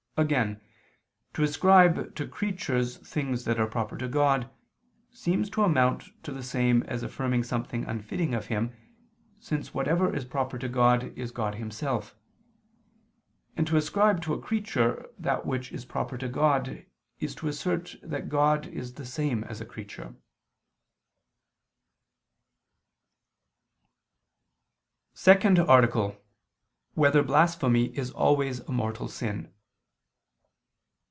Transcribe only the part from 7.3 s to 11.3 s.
something unfitting of Him, since whatever is proper to God